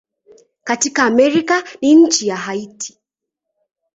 [0.63, 2.97] Katika Amerika ni nchi ya Haiti.